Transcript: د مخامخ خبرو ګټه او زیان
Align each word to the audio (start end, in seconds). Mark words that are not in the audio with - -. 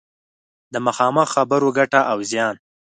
د 0.73 0.75
مخامخ 0.87 1.27
خبرو 1.35 1.69
ګټه 1.77 2.01
او 2.11 2.17
زیان 2.29 2.55